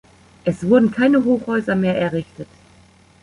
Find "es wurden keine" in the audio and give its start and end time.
0.45-1.23